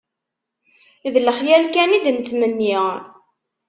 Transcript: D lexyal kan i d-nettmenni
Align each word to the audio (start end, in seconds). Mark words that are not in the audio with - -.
D 1.13 1.15
lexyal 1.27 1.63
kan 1.73 1.95
i 1.97 1.99
d-nettmenni 2.05 2.75